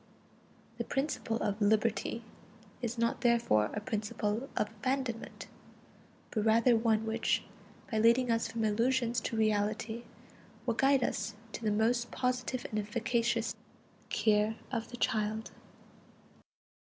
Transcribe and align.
The 0.79 0.83
principle 0.83 1.37
of 1.43 1.61
liberty 1.61 2.23
is 2.81 2.97
not 2.97 3.21
therefore 3.21 3.69
a 3.71 3.79
principle 3.79 4.49
of 4.57 4.67
abandonment, 4.71 5.45
but 6.31 6.43
rather 6.43 6.75
one 6.75 7.05
which, 7.05 7.43
by 7.91 7.99
leading 7.99 8.31
us 8.31 8.47
from 8.47 8.65
illusions 8.65 9.21
to 9.21 9.37
reality, 9.37 10.05
will 10.65 10.73
guide 10.73 11.03
us 11.03 11.35
to 11.51 11.61
the 11.63 11.69
most 11.69 12.09
positive 12.09 12.65
and 12.71 12.79
efficacious 12.79 13.53
"care 14.09 14.55
of 14.71 14.89
the 14.89 14.97
child." 14.97 15.51